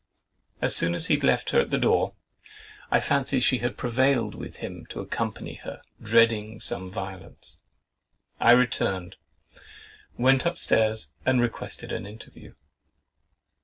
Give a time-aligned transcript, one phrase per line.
[0.63, 2.15] As soon as he had left her at the door
[2.89, 7.61] (I fancy she had prevailed with him to accompany her, dreading some violence)
[8.39, 9.15] I returned,
[10.17, 12.55] went up stairs, and requested an interview.